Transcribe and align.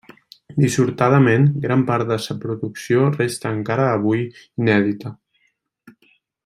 Dissortadament, 0.61 1.43
gran 1.65 1.83
part 1.91 2.09
de 2.13 2.17
sa 2.25 2.37
producció 2.47 3.05
resta 3.19 3.55
encara 3.59 3.87
avui 3.99 4.27
inèdita. 4.27 5.17